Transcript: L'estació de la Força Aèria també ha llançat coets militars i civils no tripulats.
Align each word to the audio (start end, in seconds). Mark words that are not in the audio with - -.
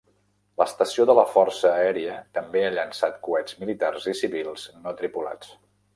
L'estació 0.59 1.05
de 1.09 1.15
la 1.19 1.25
Força 1.33 1.73
Aèria 1.81 2.15
també 2.39 2.63
ha 2.69 2.73
llançat 2.79 3.19
coets 3.29 3.61
militars 3.61 4.09
i 4.13 4.15
civils 4.23 4.65
no 4.87 4.99
tripulats. 5.03 5.55